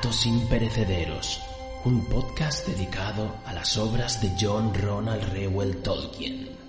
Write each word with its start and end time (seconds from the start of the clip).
Relatos 0.00 0.24
imperecederos, 0.24 1.42
un 1.84 2.06
podcast 2.06 2.66
dedicado 2.66 3.36
a 3.44 3.52
las 3.52 3.76
obras 3.76 4.22
de 4.22 4.32
John 4.40 4.72
Ronald 4.72 5.30
Reuel 5.30 5.82
Tolkien. 5.82 6.59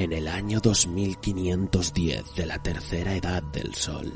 En 0.00 0.14
el 0.14 0.28
año 0.28 0.60
2510 0.60 2.34
de 2.34 2.46
la 2.46 2.62
tercera 2.62 3.14
edad 3.14 3.42
del 3.42 3.74
Sol, 3.74 4.10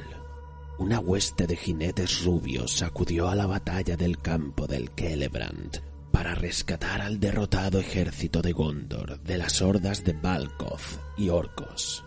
una 0.78 0.98
hueste 0.98 1.46
de 1.46 1.56
jinetes 1.56 2.24
rubios 2.24 2.80
acudió 2.80 3.28
a 3.28 3.34
la 3.34 3.44
batalla 3.44 3.94
del 3.94 4.18
campo 4.18 4.66
del 4.66 4.88
Celebrand 4.96 5.82
para 6.10 6.34
rescatar 6.34 7.02
al 7.02 7.20
derrotado 7.20 7.78
ejército 7.78 8.40
de 8.40 8.52
Gondor 8.52 9.20
de 9.20 9.36
las 9.36 9.60
hordas 9.60 10.02
de 10.04 10.14
Balkoth 10.14 11.02
y 11.18 11.28
Orcos. 11.28 12.02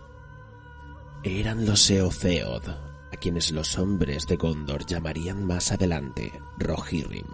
Eran 1.22 1.64
los 1.64 1.88
Eotheod, 1.88 2.68
a 2.68 3.16
quienes 3.20 3.52
los 3.52 3.78
hombres 3.78 4.26
de 4.26 4.34
Gondor 4.34 4.86
llamarían 4.86 5.44
más 5.44 5.70
adelante 5.70 6.32
Rohirrim, 6.58 7.28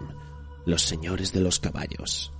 los 0.67 0.83
señores 0.83 1.33
de 1.33 1.39
los 1.39 1.59
caballos. 1.59 2.31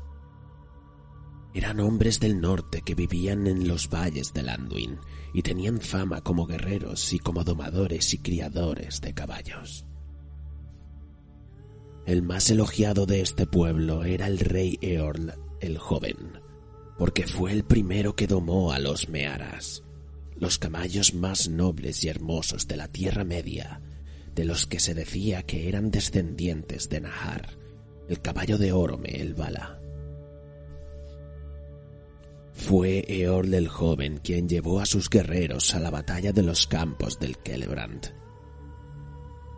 Eran 1.56 1.80
hombres 1.80 2.20
del 2.20 2.42
norte 2.42 2.82
que 2.82 2.96
vivían 2.96 3.48
en 3.48 3.66
los 3.66 3.90
valles 3.90 4.34
del 4.34 4.50
Anduin 4.50 5.00
y 5.34 5.42
tenían 5.42 5.80
fama 5.80 6.20
como 6.20 6.46
guerreros 6.46 7.14
y 7.14 7.20
como 7.20 7.46
domadores 7.46 8.14
y 8.14 8.18
criadores 8.18 9.00
de 9.00 9.14
caballos. 9.14 9.86
El 12.06 12.24
más 12.24 12.52
elogiado 12.52 13.06
de 13.06 13.22
este 13.22 13.48
pueblo 13.48 14.04
era 14.04 14.28
el 14.28 14.40
rey 14.40 14.78
Eorl 14.82 15.34
el 15.62 15.78
joven, 15.78 16.18
porque 16.98 17.26
fue 17.26 17.54
el 17.54 17.64
primero 17.64 18.18
que 18.18 18.28
domó 18.28 18.74
a 18.74 18.80
los 18.80 19.08
Mearas, 19.08 19.82
los 20.36 20.60
caballos 20.60 21.14
más 21.14 21.48
nobles 21.48 22.04
y 22.04 22.10
hermosos 22.10 22.68
de 22.68 22.76
la 22.76 22.90
Tierra 22.90 23.24
Media, 23.24 23.82
de 24.36 24.44
los 24.44 24.68
que 24.68 24.82
se 24.82 24.94
decía 24.94 25.44
que 25.44 25.70
eran 25.70 25.90
descendientes 25.90 26.90
de 26.90 27.00
Nahar, 27.00 27.58
el 28.10 28.22
caballo 28.22 28.58
de 28.58 28.74
Orome 28.74 29.22
el 29.22 29.36
Bala. 29.36 29.80
Fue 32.66 33.06
Eorl 33.08 33.54
el 33.54 33.68
joven 33.68 34.20
quien 34.24 34.50
llevó 34.50 34.80
a 34.80 34.88
sus 34.88 35.08
guerreros 35.08 35.76
a 35.76 35.80
la 35.80 35.92
batalla 35.92 36.32
de 36.34 36.42
los 36.42 36.66
campos 36.66 37.20
del 37.20 37.38
Celebrand. 37.46 38.16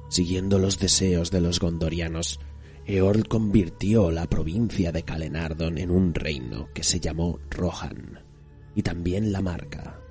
Siguiendo 0.10 0.60
los 0.60 0.78
deseos 0.78 1.32
de 1.32 1.40
los 1.40 1.62
gondorianos, 1.62 2.42
Eorl 2.86 3.26
convirtió 3.30 4.12
la 4.12 4.28
provincia 4.28 4.92
de 4.92 5.04
Calenardon 5.04 5.78
en 5.78 5.90
un 5.90 6.14
reino 6.14 6.68
que 6.74 6.84
se 6.84 7.00
llamó 7.00 7.40
Rohan, 7.50 8.26
y 8.76 8.82
también 8.82 9.32
la 9.32 9.42
Marca. 9.42 10.02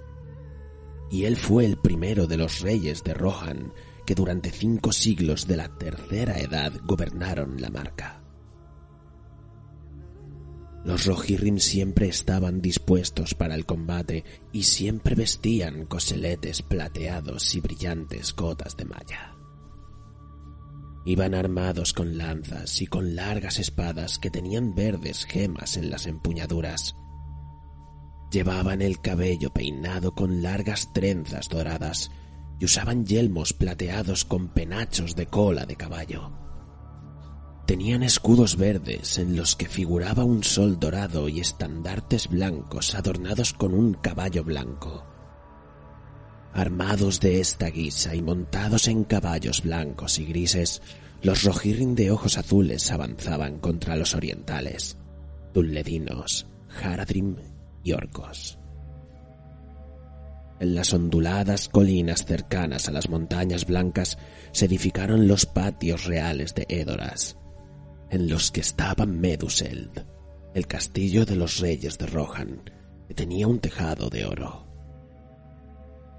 Y 1.11 1.25
él 1.25 1.37
fue 1.37 1.67
el 1.67 1.77
primero 1.77 2.27
de 2.27 2.39
los 2.39 2.61
reyes 2.61 3.05
de 3.05 3.13
Rohan 3.13 3.75
que 4.07 4.15
durante 4.15 4.51
cinco 4.51 4.91
siglos 4.91 5.47
de 5.47 5.59
la 5.59 5.69
tercera 5.77 6.39
edad 6.39 6.73
gobernaron 6.87 7.61
la 7.61 7.69
Marca. 7.69 8.26
Los 10.87 11.05
Rohirrim 11.05 11.59
siempre 11.59 12.07
estaban 12.07 12.63
dispuestos 12.63 13.35
para 13.35 13.57
el 13.57 13.67
combate 13.67 14.23
y 14.53 14.63
siempre 14.63 15.17
vestían 15.17 15.85
coseletes 15.85 16.63
plateados 16.63 17.57
y 17.57 17.61
brillantes 17.61 18.33
cotas 18.33 18.77
de 18.77 18.85
malla. 18.85 19.35
Iban 21.05 21.35
armados 21.35 21.93
con 21.93 22.17
lanzas 22.17 22.81
y 22.81 22.87
con 22.87 23.17
largas 23.17 23.59
espadas 23.59 24.21
que 24.21 24.31
tenían 24.31 24.77
verdes 24.77 25.25
gemas 25.25 25.77
en 25.77 25.91
las 25.91 26.07
empuñaduras. 26.07 26.95
Llevaban 28.31 28.81
el 28.81 29.01
cabello 29.01 29.53
peinado 29.53 30.15
con 30.15 30.41
largas 30.41 30.93
trenzas 30.93 31.49
doradas 31.49 32.13
y 32.61 32.65
usaban 32.65 33.05
yelmos 33.05 33.53
plateados 33.53 34.25
con 34.25 34.51
penachos 34.51 35.17
de 35.17 35.27
cola 35.27 35.67
de 35.67 35.75
caballo. 35.75 36.46
Tenían 37.67 38.05
escudos 38.05 38.57
verdes 38.57 39.19
en 39.19 39.35
los 39.35 39.57
que 39.57 39.69
figuraba 39.69 40.23
un 40.23 40.45
sol 40.45 40.79
dorado 40.79 41.29
y 41.29 41.41
estandartes 41.41 42.29
blancos 42.29 42.95
adornados 42.95 43.53
con 43.53 43.75
un 43.75 43.95
caballo 43.95 44.45
blanco. 44.45 45.05
Armados 46.53 47.19
de 47.19 47.41
esta 47.41 47.67
guisa 47.67 48.15
y 48.15 48.23
montados 48.23 48.87
en 48.87 49.03
caballos 49.03 49.65
blancos 49.65 50.21
y 50.21 50.27
grises, 50.27 50.81
los 51.23 51.43
Rohirrim 51.43 51.97
de 51.97 52.13
ojos 52.13 52.39
azules 52.39 52.93
avanzaban 52.93 53.59
contra 53.59 53.97
los 53.97 54.15
orientales, 54.15 54.97
Dunledinos, 55.53 56.47
Haradrim 56.81 57.35
y 57.83 57.93
Orcos. 57.93 58.61
En 60.61 60.77
las 60.77 60.95
onduladas 60.95 61.69
colinas 61.69 62.25
cercanas 62.25 62.89
a 62.89 62.93
las 62.93 63.11
montañas 63.11 63.67
blancas 63.67 64.19
se 64.53 64.67
edificaron 64.67 65.27
los 65.27 65.47
patios 65.47 66.05
reales 66.05 66.55
de 66.55 66.65
Edoras, 66.69 67.37
en 68.11 68.29
los 68.29 68.51
que 68.51 68.61
estaba 68.61 69.07
Meduseld, 69.07 70.05
el 70.55 70.67
castillo 70.67 71.25
de 71.25 71.37
los 71.37 71.59
reyes 71.59 71.99
de 71.99 72.07
Rohan, 72.07 72.63
que 73.09 73.15
tenía 73.15 73.47
un 73.47 73.59
tejado 73.59 74.09
de 74.09 74.25
oro. 74.25 74.67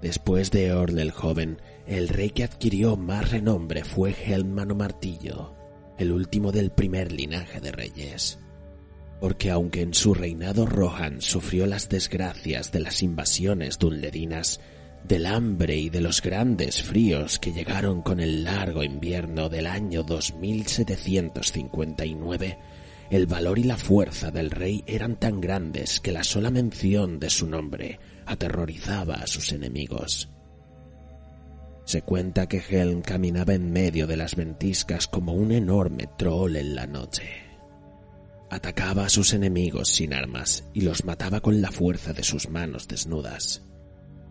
Después 0.00 0.50
de 0.50 0.68
Eorl 0.68 0.98
el 0.98 1.10
joven, 1.10 1.60
el 1.86 2.08
rey 2.08 2.30
que 2.30 2.44
adquirió 2.44 2.96
más 2.96 3.30
renombre 3.30 3.82
fue 3.82 4.14
Helmano 4.26 4.74
Martillo, 4.74 5.54
el 5.98 6.12
último 6.12 6.52
del 6.52 6.70
primer 6.70 7.10
linaje 7.10 7.60
de 7.60 7.72
reyes. 7.72 8.38
Porque 9.20 9.50
aunque 9.50 9.82
en 9.82 9.94
su 9.94 10.14
reinado 10.14 10.66
Rohan 10.66 11.20
sufrió 11.20 11.66
las 11.66 11.88
desgracias 11.88 12.70
de 12.70 12.80
las 12.80 13.02
invasiones 13.02 13.78
dunledinas, 13.78 14.60
del 15.06 15.26
hambre 15.26 15.76
y 15.76 15.90
de 15.90 16.00
los 16.00 16.22
grandes 16.22 16.82
fríos 16.82 17.38
que 17.38 17.52
llegaron 17.52 18.02
con 18.02 18.18
el 18.20 18.42
largo 18.44 18.82
invierno 18.84 19.48
del 19.48 19.66
año 19.66 20.02
2759, 20.02 22.58
el 23.10 23.26
valor 23.26 23.58
y 23.58 23.64
la 23.64 23.78
fuerza 23.78 24.30
del 24.30 24.50
rey 24.50 24.84
eran 24.86 25.16
tan 25.16 25.40
grandes 25.40 25.98
que 26.00 26.12
la 26.12 26.24
sola 26.24 26.50
mención 26.50 27.18
de 27.18 27.30
su 27.30 27.46
nombre 27.46 27.98
aterrorizaba 28.26 29.14
a 29.14 29.26
sus 29.26 29.52
enemigos. 29.52 30.28
Se 31.84 32.02
cuenta 32.02 32.46
que 32.46 32.62
Helm 32.68 33.00
caminaba 33.00 33.54
en 33.54 33.72
medio 33.72 34.06
de 34.06 34.18
las 34.18 34.36
ventiscas 34.36 35.08
como 35.08 35.32
un 35.32 35.52
enorme 35.52 36.06
troll 36.18 36.56
en 36.56 36.74
la 36.74 36.86
noche. 36.86 37.24
Atacaba 38.50 39.06
a 39.06 39.08
sus 39.08 39.32
enemigos 39.32 39.88
sin 39.88 40.12
armas 40.12 40.64
y 40.74 40.82
los 40.82 41.06
mataba 41.06 41.40
con 41.40 41.62
la 41.62 41.72
fuerza 41.72 42.12
de 42.12 42.24
sus 42.24 42.50
manos 42.50 42.88
desnudas 42.88 43.62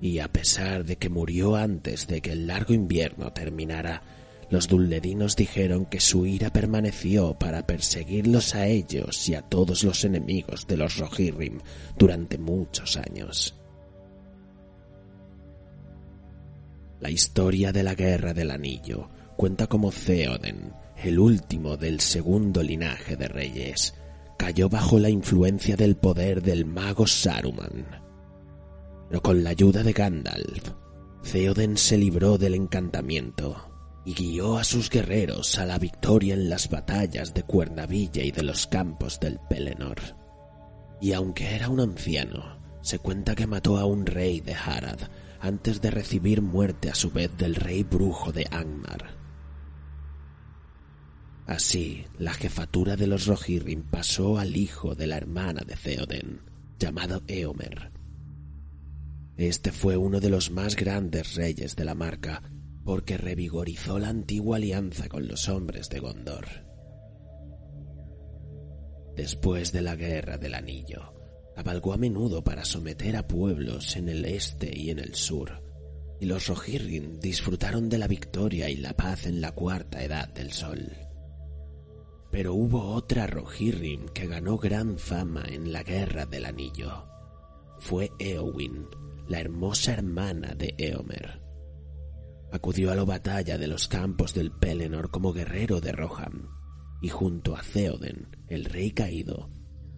y 0.01 0.19
a 0.19 0.31
pesar 0.31 0.85
de 0.85 0.97
que 0.97 1.09
murió 1.09 1.55
antes 1.55 2.07
de 2.07 2.21
que 2.21 2.31
el 2.31 2.47
largo 2.47 2.73
invierno 2.73 3.33
terminara, 3.33 4.03
los 4.49 4.67
dulledinos 4.67 5.35
dijeron 5.35 5.85
que 5.85 5.99
su 5.99 6.25
ira 6.25 6.51
permaneció 6.51 7.33
para 7.33 7.65
perseguirlos 7.65 8.55
a 8.55 8.67
ellos 8.67 9.27
y 9.27 9.35
a 9.35 9.41
todos 9.41 9.83
los 9.83 10.05
enemigos 10.05 10.67
de 10.67 10.77
los 10.77 10.97
Rohirrim 10.97 11.59
durante 11.97 12.37
muchos 12.37 12.95
años. 12.95 13.55
La 16.99 17.09
historia 17.09 17.71
de 17.71 17.83
la 17.83 17.93
Guerra 17.93 18.33
del 18.33 18.51
Anillo 18.51 19.09
cuenta 19.35 19.67
cómo 19.67 19.91
Theoden, 19.91 20.73
el 21.03 21.19
último 21.19 21.77
del 21.77 21.99
segundo 21.99 22.63
linaje 22.63 23.17
de 23.17 23.27
reyes, 23.27 23.93
cayó 24.37 24.69
bajo 24.69 24.97
la 24.97 25.09
influencia 25.09 25.75
del 25.75 25.95
poder 25.95 26.41
del 26.41 26.65
mago 26.65 27.05
Saruman 27.05 28.06
pero 29.07 29.21
con 29.21 29.43
la 29.43 29.51
ayuda 29.51 29.83
de 29.83 29.93
Gandalf, 29.93 30.71
Theoden 31.31 31.77
se 31.77 31.97
libró 31.97 32.37
del 32.37 32.55
encantamiento 32.55 33.67
y 34.05 34.13
guió 34.13 34.57
a 34.57 34.63
sus 34.63 34.89
guerreros 34.89 35.57
a 35.57 35.65
la 35.65 35.77
victoria 35.77 36.33
en 36.33 36.49
las 36.49 36.69
batallas 36.69 37.33
de 37.33 37.43
Cuernavilla 37.43 38.23
y 38.23 38.31
de 38.31 38.43
los 38.43 38.67
campos 38.67 39.19
del 39.19 39.39
Pelennor. 39.49 39.97
Y 41.01 41.11
aunque 41.11 41.55
era 41.55 41.69
un 41.69 41.81
anciano, 41.81 42.57
se 42.81 42.99
cuenta 42.99 43.35
que 43.35 43.47
mató 43.47 43.77
a 43.77 43.85
un 43.85 44.05
rey 44.05 44.39
de 44.39 44.55
Harad 44.55 44.99
antes 45.41 45.81
de 45.81 45.91
recibir 45.91 46.41
muerte 46.41 46.89
a 46.89 46.95
su 46.95 47.11
vez 47.11 47.35
del 47.37 47.55
rey 47.55 47.83
brujo 47.83 48.31
de 48.31 48.47
Angmar. 48.49 49.17
Así, 51.45 52.05
la 52.17 52.33
jefatura 52.33 52.95
de 52.95 53.07
los 53.07 53.25
Rohirrim 53.25 53.83
pasó 53.83 54.37
al 54.37 54.55
hijo 54.55 54.95
de 54.95 55.07
la 55.07 55.17
hermana 55.17 55.63
de 55.65 55.75
Theoden, 55.75 56.41
llamado 56.79 57.21
Eomer. 57.27 57.96
Este 59.37 59.71
fue 59.71 59.97
uno 59.97 60.19
de 60.19 60.31
los 60.31 60.49
más 60.49 60.75
grandes 60.75 61.35
reyes 61.35 61.75
de 61.75 61.85
la 61.85 61.93
marca, 61.93 62.41
porque 62.83 63.17
revigorizó 63.17 63.99
la 63.99 64.09
antigua 64.09 64.57
alianza 64.57 65.07
con 65.07 65.27
los 65.27 65.47
hombres 65.47 65.89
de 65.89 65.99
Gondor. 65.99 66.45
Después 69.15 69.71
de 69.71 69.81
la 69.81 69.95
Guerra 69.95 70.39
del 70.39 70.55
Anillo, 70.55 71.13
cabalgó 71.55 71.93
a 71.93 71.97
menudo 71.97 72.43
para 72.43 72.65
someter 72.65 73.15
a 73.15 73.27
pueblos 73.27 73.95
en 73.95 74.09
el 74.09 74.25
este 74.25 74.71
y 74.75 74.89
en 74.89 74.97
el 74.97 75.13
sur, 75.13 75.63
y 76.19 76.25
los 76.25 76.47
Rohirrim 76.47 77.19
disfrutaron 77.19 77.89
de 77.89 77.99
la 77.99 78.07
victoria 78.07 78.69
y 78.69 78.77
la 78.77 78.95
paz 78.95 79.27
en 79.27 79.39
la 79.39 79.51
cuarta 79.51 80.03
edad 80.03 80.29
del 80.29 80.51
sol. 80.51 80.97
Pero 82.31 82.55
hubo 82.55 82.93
otra 82.93 83.27
Rohirrim 83.27 84.07
que 84.09 84.27
ganó 84.27 84.57
gran 84.57 84.97
fama 84.97 85.43
en 85.47 85.71
la 85.71 85.83
Guerra 85.83 86.25
del 86.25 86.45
Anillo. 86.45 87.05
Fue 87.79 88.11
Eowyn, 88.19 88.87
la 89.27 89.39
hermosa 89.39 89.93
hermana 89.93 90.55
de 90.55 90.73
Eomer. 90.77 91.41
Acudió 92.51 92.91
a 92.91 92.95
la 92.95 93.03
batalla 93.03 93.57
de 93.57 93.67
los 93.67 93.87
campos 93.87 94.33
del 94.33 94.51
Pelennor 94.51 95.11
como 95.11 95.33
guerrero 95.33 95.81
de 95.81 95.91
Rohan, 95.91 96.47
y 97.01 97.09
junto 97.09 97.55
a 97.55 97.61
Theoden, 97.61 98.27
el 98.47 98.65
rey 98.65 98.91
caído, 98.91 99.49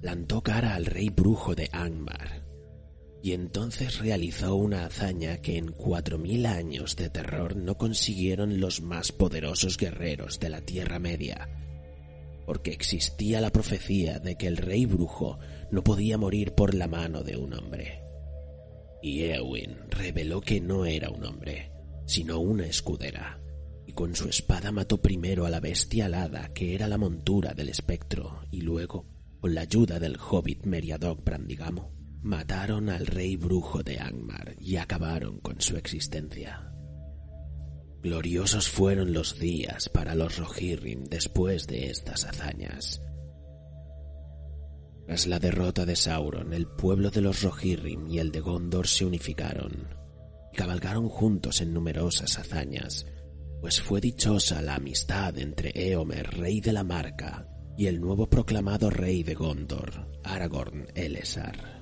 plantó 0.02 0.42
cara 0.42 0.76
al 0.76 0.86
rey 0.86 1.10
brujo 1.10 1.54
de 1.54 1.70
Angmar, 1.72 2.46
y 3.22 3.34
entonces 3.34 4.00
realizó 4.00 4.56
una 4.56 4.86
hazaña 4.86 5.38
que 5.38 5.58
en 5.58 5.72
cuatro 5.72 6.18
mil 6.18 6.46
años 6.46 6.96
de 6.96 7.10
terror 7.10 7.56
no 7.56 7.78
consiguieron 7.78 8.60
los 8.60 8.81
más 8.81 9.12
poderosos 9.12 9.78
guerreros 9.78 10.40
de 10.40 10.50
la 10.50 10.62
Tierra 10.62 11.00
Media, 11.00 11.50
porque 12.46 12.72
existía 12.72 13.42
la 13.42 13.52
profecía 13.52 14.20
de 14.20 14.36
que 14.36 14.48
el 14.48 14.58
rey 14.58 14.86
brujo 14.86 15.38
no 15.70 15.84
podía 15.84 16.18
morir 16.18 16.54
por 16.54 16.74
la 16.74 16.88
mano 16.88 17.22
de 17.22 17.38
un 17.38 17.54
hombre. 17.54 18.09
Y 19.01 19.24
Eowyn 19.24 19.78
reveló 19.90 20.42
que 20.42 20.60
no 20.60 20.86
era 20.86 21.10
un 21.10 21.24
hombre, 21.25 21.72
sino 22.06 22.40
una 22.40 22.66
escudera, 22.66 23.40
y 23.86 23.94
con 23.94 24.16
su 24.16 24.28
espada 24.28 24.72
mató 24.72 25.01
primero 25.01 25.46
a 25.46 25.50
la 25.50 25.60
bestia 25.60 26.06
alada 26.06 26.54
que 26.54 26.75
era 26.75 26.88
la 26.88 26.98
montura 26.98 27.54
del 27.54 27.69
espectro, 27.69 28.42
y 28.51 28.62
luego, 28.62 29.06
con 29.40 29.56
la 29.56 29.62
ayuda 29.62 30.00
del 30.00 30.18
hobbit 30.18 30.66
Meriadoc 30.66 31.24
Brandigamo, 31.24 31.92
mataron 32.22 32.90
al 32.90 33.07
rey 33.07 33.36
brujo 33.38 33.84
de 33.84 34.00
Angmar 34.00 34.56
y 34.60 34.75
acabaron 34.75 35.40
con 35.40 35.62
su 35.62 35.78
existencia. 35.78 36.74
Gloriosos 38.02 38.69
fueron 38.69 39.13
los 39.13 39.40
días 39.40 39.90
para 39.90 40.16
los 40.16 40.38
Rohirrim 40.38 41.04
después 41.06 41.68
de 41.68 41.90
estas 41.90 42.25
hazañas. 42.25 43.02
Tras 45.10 45.26
la 45.26 45.40
derrota 45.40 45.88
de 45.88 45.96
Sauron, 45.96 46.54
el 46.54 46.68
pueblo 46.68 47.10
de 47.10 47.22
los 47.22 47.42
Rohirrim 47.42 48.08
y 48.08 48.20
el 48.20 48.32
de 48.32 48.42
Gondor 48.42 48.86
se 48.86 49.06
unificaron 49.06 49.88
y 50.54 50.56
cabalgaron 50.56 51.10
juntos 51.10 51.62
en 51.62 51.74
numerosas 51.74 52.38
hazañas, 52.38 53.08
pues 53.60 53.82
fue 53.82 54.02
dichosa 54.02 54.62
la 54.62 54.76
amistad 54.76 55.36
entre 55.40 55.72
Eomer, 55.74 56.38
rey 56.38 56.62
de 56.62 56.74
la 56.74 56.84
Marca, 56.84 57.48
y 57.76 57.88
el 57.88 58.00
nuevo 58.00 58.30
proclamado 58.30 58.92
rey 58.92 59.24
de 59.24 59.34
Gondor, 59.34 60.08
Aragorn 60.24 60.86
Elessar. 60.94 61.79